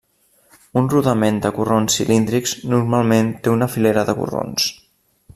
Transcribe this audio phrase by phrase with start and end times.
[0.79, 4.67] Un rodament de corrons cilíndrics normalment té una filera de corrons.